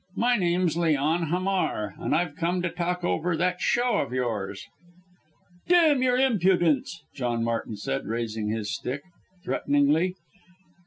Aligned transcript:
"My 0.15 0.35
name's 0.35 0.75
Leon 0.77 1.27
Hamar, 1.29 1.93
and 1.99 2.15
I've 2.15 2.35
come 2.35 2.63
to 2.63 2.71
talk 2.71 3.03
over 3.03 3.37
that 3.37 3.61
show 3.61 3.97
of 3.99 4.11
yours." 4.11 4.65
"D 5.67 5.75
n 5.75 6.01
your 6.01 6.17
impudence!" 6.17 7.03
John 7.13 7.43
Martin 7.43 7.75
said, 7.77 8.07
raising 8.07 8.47
his 8.49 8.73
stick 8.73 9.03
threateningly. 9.43 10.15